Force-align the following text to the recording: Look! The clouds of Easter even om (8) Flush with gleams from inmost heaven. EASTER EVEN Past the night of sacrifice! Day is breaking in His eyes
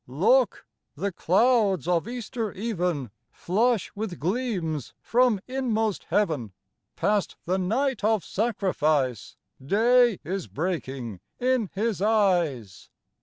Look! 0.07 0.65
The 0.95 1.11
clouds 1.11 1.87
of 1.87 2.07
Easter 2.07 2.51
even 2.53 2.85
om 2.89 3.03
(8) 3.05 3.11
Flush 3.31 3.91
with 3.93 4.19
gleams 4.19 4.95
from 4.99 5.39
inmost 5.47 6.05
heaven. 6.05 6.39
EASTER 6.45 6.47
EVEN 6.47 6.51
Past 6.95 7.37
the 7.45 7.59
night 7.59 8.03
of 8.03 8.25
sacrifice! 8.25 9.37
Day 9.63 10.19
is 10.23 10.47
breaking 10.47 11.19
in 11.39 11.69
His 11.75 12.01
eyes 12.01 12.89